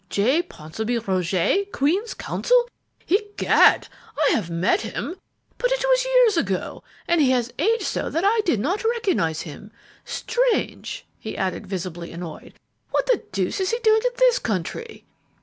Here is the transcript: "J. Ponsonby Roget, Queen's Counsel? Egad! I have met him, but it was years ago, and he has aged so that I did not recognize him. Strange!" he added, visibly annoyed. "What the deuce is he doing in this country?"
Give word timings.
"J. 0.09 0.41
Ponsonby 0.41 0.97
Roget, 0.97 1.71
Queen's 1.71 2.15
Counsel? 2.15 2.67
Egad! 3.07 3.87
I 4.17 4.31
have 4.31 4.49
met 4.49 4.81
him, 4.81 5.15
but 5.59 5.71
it 5.71 5.85
was 5.87 6.03
years 6.05 6.37
ago, 6.37 6.83
and 7.07 7.21
he 7.21 7.29
has 7.29 7.53
aged 7.59 7.83
so 7.83 8.09
that 8.09 8.23
I 8.25 8.41
did 8.43 8.59
not 8.59 8.83
recognize 8.83 9.41
him. 9.43 9.69
Strange!" 10.03 11.05
he 11.19 11.37
added, 11.37 11.67
visibly 11.67 12.11
annoyed. 12.11 12.55
"What 12.89 13.05
the 13.05 13.21
deuce 13.31 13.59
is 13.59 13.69
he 13.69 13.77
doing 13.83 14.01
in 14.03 14.11
this 14.17 14.39
country?" 14.39 15.05